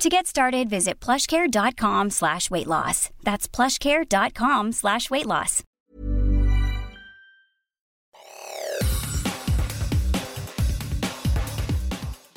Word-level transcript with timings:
To 0.00 0.08
get 0.08 0.26
started, 0.26 0.70
visit 0.70 0.98
plushcare.com 0.98 2.08
slash 2.08 2.50
weight 2.50 2.66
loss. 2.66 3.10
That's 3.22 3.46
plushcare.com 3.46 4.72
slash 4.72 5.10
weight 5.10 5.26
loss. 5.26 5.62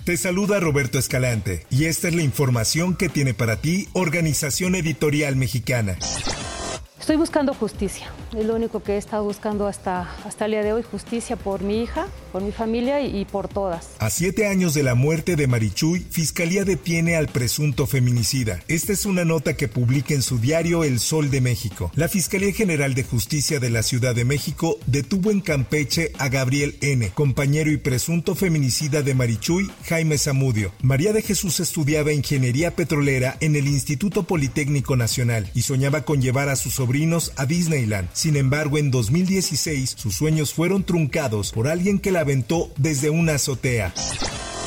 Te 0.04 0.18
saluda 0.18 0.60
Roberto 0.60 1.00
Escalante 1.00 1.66
y 1.70 1.86
esta 1.86 2.10
es 2.10 2.16
la 2.16 2.24
información 2.24 2.98
que 2.98 3.08
tiene 3.08 3.34
para 3.34 3.56
ti 3.56 3.88
Organización 3.94 4.76
Editorial 4.76 5.38
Mexicana. 5.38 5.98
Estoy 7.00 7.16
buscando 7.16 7.54
justicia. 7.54 8.08
Es 8.38 8.46
lo 8.46 8.56
único 8.56 8.84
que 8.84 8.96
he 8.96 8.98
estado 8.98 9.24
buscando 9.24 9.68
hasta, 9.68 10.14
hasta 10.26 10.46
el 10.46 10.52
día 10.52 10.64
de 10.64 10.74
hoy, 10.74 10.84
justicia 10.84 11.38
por 11.38 11.62
mi 11.62 11.82
hija, 11.82 12.08
por 12.34 12.42
mi 12.42 12.52
familia 12.52 13.00
y, 13.00 13.24
por 13.26 13.48
todas. 13.48 13.92
A 14.00 14.10
siete 14.10 14.48
años 14.48 14.74
de 14.74 14.82
la 14.82 14.96
muerte 14.96 15.36
de 15.36 15.48
Marichuy, 15.48 16.06
Fiscalía 16.10 16.66
detiene 16.66 17.16
al 17.16 17.28
presunto 17.28 17.86
feminicida. 17.86 18.60
Esta 18.68 18.92
es 18.92 19.06
una 19.06 19.24
nota 19.24 19.56
que 19.56 19.68
publica 19.68 20.16
en 20.16 20.24
su 20.24 20.40
diario 20.40 20.84
El 20.84 21.00
Sol 21.00 21.30
de 21.30 21.42
México. 21.42 21.92
La 21.96 22.10
Fiscalía 22.10 22.52
General 22.52 22.96
de 22.96 23.04
Justicia 23.04 23.60
de 23.60 23.70
la 23.70 23.84
Ciudad 23.84 24.16
de 24.16 24.26
México 24.26 24.80
detuvo 24.88 25.30
en 25.30 25.42
Campeche 25.42 26.12
a 26.18 26.28
Gabriel 26.28 26.76
N., 26.82 27.12
compañero 27.14 27.72
y 27.72 27.78
presunto 27.78 28.34
feminicida 28.34 29.04
de 29.04 29.14
Marichuy, 29.14 29.72
Jaime 29.86 30.18
Zamudio. 30.18 30.72
María 30.82 31.14
de 31.14 31.22
Jesús 31.22 31.60
estudiaba 31.60 32.14
ingeniería 32.14 32.76
petrolera 32.76 33.38
en 33.42 33.56
el 33.56 33.68
Instituto 33.68 34.24
Politécnico 34.24 34.96
Nacional 34.96 35.52
y 35.54 35.62
soñaba 35.62 36.02
con 36.02 36.22
llevar 36.22 36.50
a 36.50 36.56
su 36.56 36.72
sobrino 36.72 37.04
a 37.36 37.46
Disneyland. 37.46 38.10
Sin 38.14 38.38
embargo, 38.38 38.78
en 38.78 38.90
2016 38.90 39.96
sus 39.98 40.16
sueños 40.16 40.54
fueron 40.54 40.84
truncados 40.84 41.52
por 41.52 41.68
alguien 41.68 42.00
que 42.00 42.12
la 42.12 42.23
aventó 42.24 42.70
desde 42.78 43.10
una 43.10 43.36
azotea. 43.36 43.94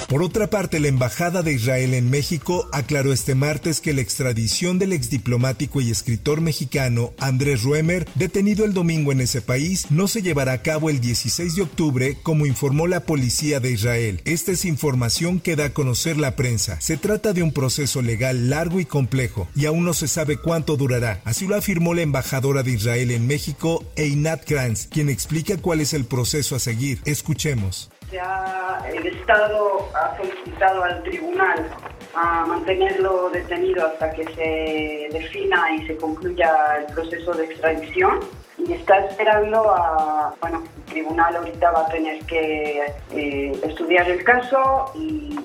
Por 0.08 0.22
otra 0.22 0.48
parte, 0.48 0.78
la 0.78 0.86
Embajada 0.86 1.42
de 1.42 1.52
Israel 1.52 1.92
en 1.92 2.10
México 2.10 2.68
aclaró 2.72 3.12
este 3.12 3.34
martes 3.34 3.80
que 3.80 3.92
la 3.92 4.02
extradición 4.02 4.78
del 4.78 4.92
exdiplomático 4.92 5.80
y 5.80 5.90
escritor 5.90 6.40
mexicano 6.40 7.12
Andrés 7.18 7.64
Ruemer, 7.64 8.06
detenido 8.14 8.64
el 8.64 8.72
domingo 8.72 9.10
en 9.10 9.20
ese 9.20 9.42
país, 9.42 9.90
no 9.90 10.06
se 10.06 10.22
llevará 10.22 10.52
a 10.52 10.62
cabo 10.62 10.90
el 10.90 11.00
16 11.00 11.56
de 11.56 11.62
octubre, 11.62 12.18
como 12.22 12.46
informó 12.46 12.86
la 12.86 13.00
policía 13.00 13.58
de 13.58 13.72
Israel. 13.72 14.20
Esta 14.24 14.52
es 14.52 14.64
información 14.64 15.40
que 15.40 15.56
da 15.56 15.66
a 15.66 15.74
conocer 15.74 16.18
la 16.18 16.36
prensa. 16.36 16.80
Se 16.80 16.96
trata 16.96 17.32
de 17.32 17.42
un 17.42 17.52
proceso 17.52 18.00
legal 18.00 18.48
largo 18.48 18.78
y 18.78 18.84
complejo, 18.84 19.48
y 19.56 19.66
aún 19.66 19.84
no 19.84 19.92
se 19.92 20.06
sabe 20.06 20.36
cuánto 20.36 20.76
durará. 20.76 21.20
Así 21.24 21.48
lo 21.48 21.56
afirmó 21.56 21.94
la 21.94 22.02
embajadora 22.02 22.62
de 22.62 22.70
Israel 22.70 23.10
en 23.10 23.26
México, 23.26 23.84
Einat 23.96 24.44
Kranz, 24.44 24.86
quien 24.86 25.08
explica 25.08 25.56
cuál 25.56 25.80
es 25.80 25.94
el 25.94 26.04
proceso 26.04 26.54
a 26.54 26.60
seguir. 26.60 27.00
Escuchemos 27.06 27.90
el 28.12 29.06
Estado 29.06 29.88
ha 29.94 30.16
solicitado 30.16 30.84
al 30.84 31.02
tribunal 31.02 31.66
a 32.14 32.46
mantenerlo 32.46 33.30
detenido 33.30 33.86
hasta 33.86 34.10
que 34.12 34.24
se 34.34 35.18
defina 35.18 35.74
y 35.74 35.86
se 35.86 35.96
concluya 35.96 36.76
el 36.78 36.94
proceso 36.94 37.32
de 37.34 37.44
extradición. 37.44 38.20
Y 38.58 38.72
está 38.72 38.98
esperando 39.06 39.70
a, 39.70 40.34
bueno, 40.40 40.64
el 40.78 40.92
tribunal 40.92 41.36
ahorita 41.36 41.70
va 41.72 41.80
a 41.80 41.88
tener 41.88 42.24
que 42.24 42.94
eh, 43.12 43.60
estudiar 43.64 44.08
el 44.08 44.24
caso 44.24 44.92
y 44.94 45.38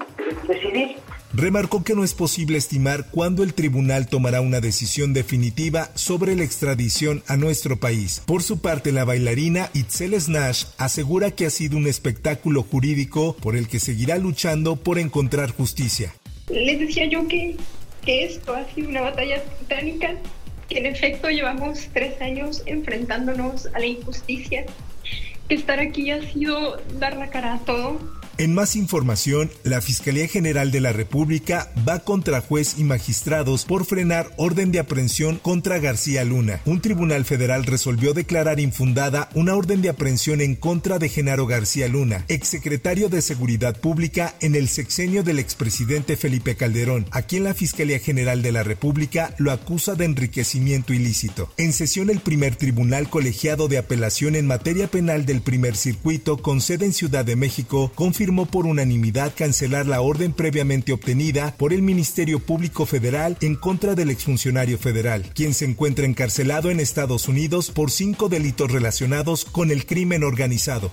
decidir 0.48 0.98
remarcó 1.34 1.84
que 1.84 1.96
no 1.96 2.04
es 2.04 2.14
posible 2.14 2.58
estimar 2.58 3.10
cuándo 3.10 3.44
el 3.44 3.54
tribunal 3.54 4.08
tomará 4.08 4.42
una 4.42 4.60
decisión 4.60 5.14
definitiva 5.14 5.90
sobre 5.96 6.36
la 6.36 6.44
extradición 6.44 7.24
a 7.28 7.38
nuestro 7.38 7.80
país. 7.80 8.22
Por 8.26 8.44
su 8.44 8.60
parte, 8.60 8.92
la 8.92 9.06
bailarina 9.06 9.70
Itzel 9.74 10.20
Snash 10.20 10.66
asegura 10.78 11.32
que 11.32 11.46
ha 11.46 11.50
sido 11.50 11.78
un 11.78 11.88
espectáculo 11.88 12.64
jurídico 12.64 13.36
por 13.38 13.56
el 13.56 13.68
que 13.68 13.80
seguirá 13.80 14.18
luchando 14.18 14.76
por 14.76 15.00
encontrar 15.00 15.52
justicia. 15.52 16.14
Les 16.50 16.80
decía 16.80 17.06
yo 17.06 17.28
que, 17.28 17.56
que 18.04 18.26
esto 18.26 18.54
ha 18.54 18.66
sido 18.74 18.90
una 18.90 19.02
batalla 19.02 19.44
titánica, 19.60 20.16
que 20.68 20.80
en 20.80 20.86
efecto 20.86 21.30
llevamos 21.30 21.88
tres 21.94 22.20
años 22.22 22.64
enfrentándonos 22.66 23.68
a 23.68 23.80
la 23.80 23.86
injusticia, 23.86 24.66
que 25.48 25.56
estar 25.56 25.80
aquí 25.80 26.12
ha 26.12 26.22
sido 26.32 26.82
dar 27.00 27.16
la 27.18 27.30
cara 27.30 27.56
a 27.56 27.60
todo 27.60 28.21
en 28.42 28.56
más 28.56 28.76
información, 28.76 29.52
la 29.64 29.82
Fiscalía 29.82 30.28
General 30.28 30.72
de 30.72 30.82
la 30.82 30.92
República 30.92 31.72
va 31.88 32.00
contra 32.00 32.42
juez 32.42 32.74
y 32.80 32.84
magistrados 32.84 33.66
por 33.66 33.86
frenar 33.86 34.32
orden 34.36 34.72
de 34.72 34.80
aprehensión 34.80 35.38
contra 35.38 35.78
García 35.78 36.24
Luna. 36.24 36.60
Un 36.66 36.82
tribunal 36.82 37.24
federal 37.24 37.66
resolvió 37.66 38.16
declarar 38.16 38.60
infundada 38.60 39.30
una 39.36 39.54
orden 39.54 39.84
de 39.84 39.90
aprehensión 39.90 40.42
en 40.42 40.56
contra 40.56 40.98
de 40.98 41.08
Genaro 41.08 41.46
García 41.46 41.88
Luna, 41.88 42.26
exsecretario 42.30 43.10
de 43.10 43.22
Seguridad 43.22 43.80
Pública 43.80 44.34
en 44.42 44.56
el 44.56 44.70
sexenio 44.70 45.22
del 45.22 45.38
expresidente 45.38 46.18
Felipe 46.18 46.56
Calderón, 46.56 47.06
a 47.12 47.22
quien 47.22 47.44
la 47.44 47.54
Fiscalía 47.54 48.00
General 48.00 48.42
de 48.42 48.54
la 48.54 48.64
República 48.64 49.36
lo 49.38 49.52
acusa 49.52 49.94
de 49.94 50.06
enriquecimiento 50.06 50.96
ilícito. 50.96 51.54
En 51.58 51.74
sesión 51.74 52.10
el 52.10 52.22
primer 52.22 52.56
tribunal 52.56 53.08
colegiado 53.08 53.68
de 53.68 53.78
apelación 53.78 54.36
en 54.36 54.48
materia 54.48 54.88
penal 54.88 55.28
del 55.28 55.42
primer 55.42 55.76
circuito 55.76 56.38
con 56.38 56.60
sede 56.60 56.86
en 56.86 56.94
Ciudad 56.94 57.24
de 57.24 57.36
México 57.36 57.92
confirmó 57.94 58.31
por 58.32 58.66
unanimidad 58.66 59.34
cancelar 59.38 59.86
la 59.86 60.02
orden 60.02 60.32
previamente 60.32 60.94
obtenida 60.94 61.54
por 61.58 61.74
el 61.74 61.82
Ministerio 61.82 62.40
Público 62.40 62.86
Federal 62.86 63.38
en 63.42 63.56
contra 63.56 63.94
del 63.94 64.10
exfuncionario 64.10 64.78
federal, 64.78 65.26
quien 65.36 65.54
se 65.54 65.66
encuentra 65.66 66.06
encarcelado 66.06 66.72
en 66.72 66.80
Estados 66.80 67.28
Unidos 67.28 67.70
por 67.70 67.92
cinco 67.92 68.30
delitos 68.30 68.72
relacionados 68.72 69.44
con 69.44 69.70
el 69.70 69.86
crimen 69.86 70.24
organizado. 70.24 70.92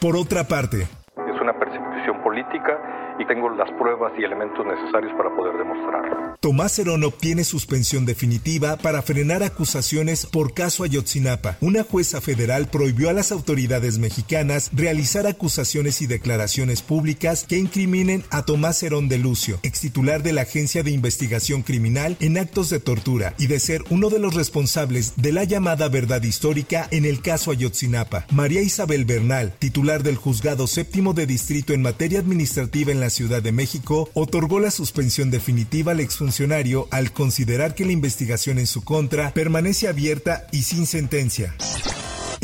Por 0.00 0.16
otra 0.16 0.48
parte, 0.48 0.82
es 0.82 1.40
una 1.40 1.52
persecución 1.58 2.22
política 2.22 3.05
y 3.18 3.26
tengo 3.26 3.50
las 3.50 3.70
pruebas 3.72 4.12
y 4.18 4.24
elementos 4.24 4.64
necesarios 4.66 5.12
para 5.16 5.34
poder 5.34 5.56
demostrarlo. 5.56 6.36
Tomás 6.40 6.78
Herón 6.78 7.02
obtiene 7.04 7.44
suspensión 7.44 8.04
definitiva 8.04 8.76
para 8.76 9.02
frenar 9.02 9.42
acusaciones 9.42 10.26
por 10.26 10.54
caso 10.54 10.84
Ayotzinapa. 10.84 11.56
Una 11.60 11.82
jueza 11.82 12.20
federal 12.20 12.68
prohibió 12.68 13.10
a 13.10 13.12
las 13.12 13.32
autoridades 13.32 13.98
mexicanas 13.98 14.70
realizar 14.72 15.26
acusaciones 15.26 16.02
y 16.02 16.06
declaraciones 16.06 16.82
públicas 16.82 17.44
que 17.48 17.58
incriminen 17.58 18.22
a 18.30 18.44
Tomás 18.44 18.82
Herón 18.82 19.08
de 19.08 19.18
Lucio, 19.18 19.58
ex 19.62 19.80
titular 19.80 20.22
de 20.22 20.32
la 20.32 20.42
Agencia 20.42 20.82
de 20.82 20.90
Investigación 20.90 21.62
Criminal 21.62 22.16
en 22.20 22.38
actos 22.38 22.70
de 22.70 22.80
tortura 22.80 23.34
y 23.38 23.46
de 23.46 23.58
ser 23.58 23.82
uno 23.90 24.10
de 24.10 24.18
los 24.18 24.34
responsables 24.34 25.14
de 25.16 25.32
la 25.32 25.44
llamada 25.44 25.88
verdad 25.88 26.22
histórica 26.22 26.86
en 26.90 27.04
el 27.04 27.22
caso 27.22 27.50
Ayotzinapa. 27.50 28.26
María 28.30 28.60
Isabel 28.60 29.04
Bernal, 29.04 29.54
titular 29.58 30.02
del 30.02 30.16
Juzgado 30.16 30.66
Séptimo 30.66 31.14
de 31.14 31.26
Distrito 31.26 31.72
en 31.72 31.82
materia 31.82 32.20
administrativa 32.20 32.92
en 32.92 33.00
la 33.00 33.05
Ciudad 33.10 33.42
de 33.42 33.52
México, 33.52 34.08
otorgó 34.14 34.60
la 34.60 34.70
suspensión 34.70 35.30
definitiva 35.30 35.92
al 35.92 36.00
exfuncionario 36.00 36.88
al 36.90 37.12
considerar 37.12 37.74
que 37.74 37.84
la 37.84 37.92
investigación 37.92 38.58
en 38.58 38.66
su 38.66 38.84
contra 38.84 39.32
permanece 39.32 39.88
abierta 39.88 40.46
y 40.52 40.62
sin 40.62 40.86
sentencia. 40.86 41.54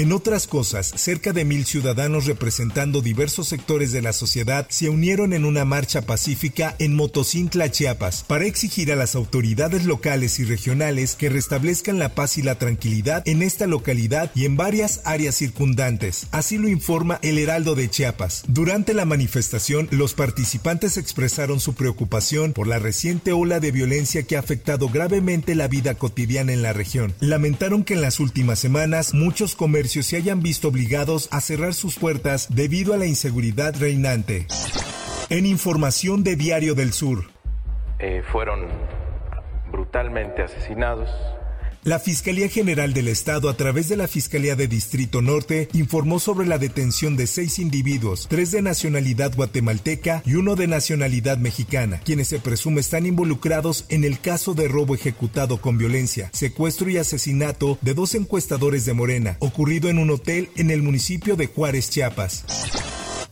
En 0.03 0.11
otras 0.11 0.49
cosas, 0.49 0.93
cerca 0.97 1.33
de 1.33 1.45
mil 1.45 1.65
ciudadanos 1.65 2.27
representando 2.27 3.03
diversos 3.03 3.47
sectores 3.47 3.93
de 3.93 4.03
la 4.03 4.13
sociedad 4.13 4.67
se 4.69 4.89
unieron 4.89 5.33
en 5.33 5.45
una 5.45 5.65
marcha 5.65 6.03
pacífica 6.03 6.75
en 6.81 6.97
Motocintla, 6.97 7.71
Chiapas, 7.71 8.25
para 8.27 8.47
exigir 8.47 8.91
a 8.91 8.97
las 8.97 9.15
autoridades 9.15 9.85
locales 9.85 10.41
y 10.41 10.45
regionales 10.45 11.15
que 11.15 11.29
restablezcan 11.29 12.01
la 12.01 12.17
paz 12.17 12.37
y 12.37 12.43
la 12.43 12.57
tranquilidad 12.57 13.23
en 13.27 13.43
esta 13.43 13.69
localidad 13.69 14.33
y 14.35 14.45
en 14.45 14.57
varias 14.57 15.03
áreas 15.05 15.37
circundantes. 15.37 16.27
Así 16.33 16.59
lo 16.59 16.67
informa 16.67 17.21
el 17.23 17.39
Heraldo 17.39 17.77
de 17.77 17.89
Chiapas. 17.89 18.43
Durante 18.49 18.95
la 18.95 19.05
manifestación, 19.05 19.87
los 19.93 20.15
participantes 20.15 20.97
expresaron 20.97 21.61
su 21.61 21.75
preocupación 21.75 22.55
por 22.55 22.67
la 22.67 22.81
reciente 22.81 23.31
ola 23.31 23.61
de 23.61 23.71
violencia 23.71 24.25
que 24.25 24.35
ha 24.35 24.41
afectado 24.41 24.89
gravemente 24.89 25.55
la 25.55 25.69
vida 25.69 25.95
cotidiana 25.95 26.53
en 26.53 26.63
la 26.63 26.73
región. 26.73 27.15
Lamentaron 27.21 27.85
que 27.85 27.95
en 27.95 28.01
las 28.01 28.19
últimas 28.19 28.59
semanas 28.59 29.15
muchos 29.15 29.55
comercios 29.55 29.92
se 30.01 30.17
hayan 30.17 30.41
visto 30.41 30.69
obligados 30.69 31.29
a 31.33 31.41
cerrar 31.41 31.75
sus 31.75 31.99
puertas 31.99 32.55
debido 32.55 32.95
a 32.95 32.97
la 32.97 33.07
inseguridad 33.07 33.75
reinante. 33.79 34.47
En 35.29 35.45
información 35.45 36.23
de 36.23 36.37
Diario 36.37 36.75
del 36.75 36.93
Sur. 36.93 37.25
Eh, 37.99 38.23
fueron 38.33 38.69
brutalmente 39.71 40.43
asesinados 40.43 41.11
La 41.85 41.99
Fiscalía 41.99 42.49
General 42.49 42.95
del 42.95 43.09
Estado, 43.09 43.49
a 43.49 43.57
través 43.57 43.89
de 43.89 43.97
la 43.97 44.07
Fiscalía 44.07 44.55
de 44.55 44.69
Distrito 44.69 45.21
Norte, 45.21 45.69
informó 45.73 46.21
sobre 46.21 46.47
la 46.47 46.59
detención 46.59 47.17
de 47.17 47.27
seis 47.27 47.59
individuos, 47.59 48.29
tres 48.31 48.53
de 48.53 48.63
nacionalidad 48.63 49.35
guatemalteca 49.35 50.23
y 50.25 50.37
uno 50.37 50.55
de 50.55 50.69
nacionalidad 50.69 51.39
mexicana, 51.39 52.01
quienes 52.05 52.29
se 52.29 52.39
presume 52.39 52.83
están 52.83 53.05
involucrados 53.05 53.85
en 53.89 54.05
el 54.05 54.21
caso 54.21 54.55
de 54.55 54.69
robo 54.69 54.95
ejecutado 54.95 55.61
con 55.61 55.77
violencia, 55.77 56.31
secuestro 56.33 56.89
y 56.89 56.99
asesinato 56.99 57.79
de 57.81 57.95
dos 57.95 58.15
encuestadores 58.15 58.85
de 58.85 58.93
Morena, 58.93 59.37
ocurrido 59.41 59.89
en 59.89 59.99
un 59.99 60.11
hotel 60.11 60.51
en 60.55 60.71
el 60.71 60.83
municipio 60.83 61.35
de 61.35 61.49
Juárez, 61.49 61.91
Chiapas. 61.91 62.45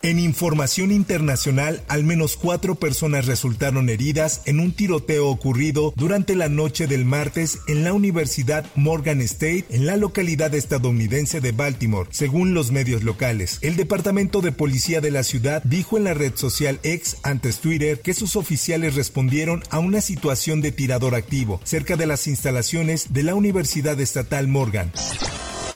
En 0.02 0.18
información 0.18 0.92
internacional, 0.92 1.82
al 1.86 2.04
menos 2.04 2.38
cuatro 2.38 2.76
personas 2.76 3.26
resultaron 3.26 3.90
heridas 3.90 4.40
en 4.46 4.58
un 4.58 4.72
tiroteo 4.72 5.28
ocurrido 5.28 5.92
durante 5.94 6.34
la 6.34 6.48
noche 6.48 6.86
del 6.86 7.04
martes 7.04 7.58
en 7.68 7.84
la 7.84 7.92
Universidad 7.92 8.64
Morgan 8.76 9.20
State 9.20 9.66
en 9.68 9.84
la 9.84 9.98
localidad 9.98 10.54
estadounidense 10.54 11.42
de 11.42 11.52
Baltimore, 11.52 12.08
según 12.12 12.54
los 12.54 12.72
medios 12.72 13.02
locales. 13.02 13.58
El 13.60 13.76
Departamento 13.76 14.40
de 14.40 14.52
Policía 14.52 15.02
de 15.02 15.10
la 15.10 15.22
ciudad 15.22 15.62
dijo 15.64 15.98
en 15.98 16.04
la 16.04 16.14
red 16.14 16.32
social 16.34 16.80
X, 16.82 17.18
antes 17.22 17.58
Twitter, 17.58 18.00
que 18.00 18.14
sus 18.14 18.36
oficiales 18.36 18.94
respondieron 18.94 19.62
a 19.68 19.80
una 19.80 20.00
situación 20.00 20.62
de 20.62 20.72
tirador 20.72 21.14
activo 21.14 21.60
cerca 21.64 21.96
de 21.96 22.06
las 22.06 22.26
instalaciones 22.26 23.12
de 23.12 23.22
la 23.22 23.34
Universidad 23.34 24.00
Estatal 24.00 24.48
Morgan. 24.48 24.92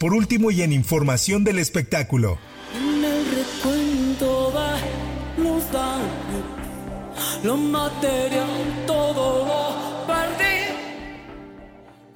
Por 0.00 0.14
último 0.14 0.50
y 0.50 0.62
en 0.62 0.72
información 0.72 1.44
del 1.44 1.58
espectáculo, 1.58 2.38
material, 7.74 8.84
todo 8.86 9.44
lo 9.48 10.06
perdí. 10.06 10.44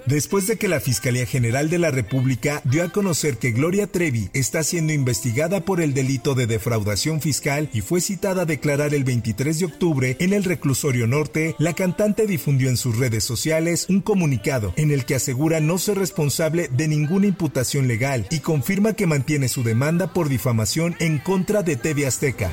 Después 0.06 0.46
de 0.46 0.56
que 0.56 0.68
la 0.68 0.80
Fiscalía 0.80 1.26
General 1.26 1.68
de 1.68 1.78
la 1.78 1.90
República 1.90 2.62
dio 2.64 2.84
a 2.84 2.88
conocer 2.90 3.38
que 3.38 3.50
Gloria 3.50 3.88
Trevi 3.88 4.30
está 4.32 4.62
siendo 4.62 4.92
investigada 4.92 5.60
por 5.60 5.80
el 5.80 5.94
delito 5.94 6.34
de 6.34 6.46
defraudación 6.46 7.20
fiscal 7.20 7.68
y 7.74 7.80
fue 7.80 8.00
citada 8.00 8.42
a 8.42 8.46
declarar 8.46 8.94
el 8.94 9.02
23 9.02 9.58
de 9.58 9.66
octubre 9.66 10.16
en 10.20 10.32
el 10.32 10.44
reclusorio 10.44 11.06
norte, 11.08 11.56
la 11.58 11.74
cantante 11.74 12.26
difundió 12.26 12.70
en 12.70 12.76
sus 12.76 12.96
redes 12.96 13.24
sociales 13.24 13.86
un 13.90 14.00
comunicado 14.00 14.72
en 14.76 14.92
el 14.92 15.04
que 15.04 15.16
asegura 15.16 15.60
no 15.60 15.76
ser 15.76 15.98
responsable 15.98 16.68
de 16.68 16.88
ninguna 16.88 17.26
imputación 17.26 17.88
legal 17.88 18.26
y 18.30 18.38
confirma 18.38 18.92
que 18.92 19.06
mantiene 19.08 19.48
su 19.48 19.64
demanda 19.64 20.12
por 20.14 20.28
difamación 20.28 20.94
en 21.00 21.18
contra 21.18 21.62
de 21.62 21.76
TV 21.76 22.06
Azteca. 22.06 22.52